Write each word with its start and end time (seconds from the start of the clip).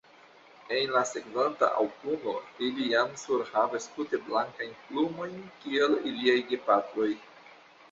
En 0.77 0.93
la 0.93 1.01
sekvanta 1.09 1.69
aŭtuno 1.81 2.33
ili 2.69 2.87
jam 2.95 3.13
surhavas 3.25 3.87
tute 3.99 4.21
blankajn 4.31 4.75
plumojn 4.89 5.39
kiel 5.61 5.97
iliaj 6.15 6.39
gepatroj. 6.53 7.11